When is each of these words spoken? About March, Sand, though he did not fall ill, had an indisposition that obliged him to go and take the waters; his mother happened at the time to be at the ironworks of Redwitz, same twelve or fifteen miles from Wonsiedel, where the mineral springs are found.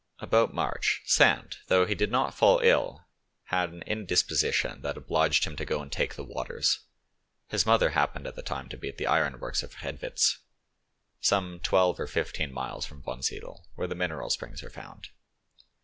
About 0.17 0.51
March, 0.51 1.03
Sand, 1.05 1.57
though 1.67 1.85
he 1.85 1.93
did 1.93 2.09
not 2.09 2.33
fall 2.33 2.59
ill, 2.63 3.05
had 3.49 3.69
an 3.71 3.83
indisposition 3.83 4.81
that 4.81 4.97
obliged 4.97 5.45
him 5.45 5.55
to 5.57 5.63
go 5.63 5.79
and 5.79 5.91
take 5.91 6.15
the 6.15 6.23
waters; 6.23 6.79
his 7.49 7.67
mother 7.67 7.91
happened 7.91 8.25
at 8.25 8.35
the 8.35 8.41
time 8.41 8.67
to 8.69 8.77
be 8.79 8.89
at 8.89 8.97
the 8.97 9.05
ironworks 9.05 9.61
of 9.61 9.75
Redwitz, 9.83 10.39
same 11.19 11.59
twelve 11.59 11.99
or 11.99 12.07
fifteen 12.07 12.51
miles 12.51 12.83
from 12.87 13.03
Wonsiedel, 13.03 13.67
where 13.75 13.85
the 13.85 13.93
mineral 13.93 14.31
springs 14.31 14.63
are 14.63 14.71
found. 14.71 15.09